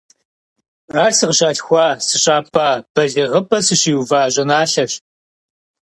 [1.03, 4.93] Ар сыкъыщалъхуа, сыщапӏа, балигъыпӏэ сыщиува щӏыналъэщ.